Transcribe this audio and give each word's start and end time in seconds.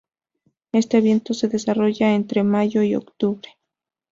Este 0.71 0.99
viento 0.99 1.35
se 1.35 1.47
desarrolla 1.47 2.15
entre 2.15 2.41
mayo 2.41 2.81
y 2.81 2.95
octubre. 2.95 3.51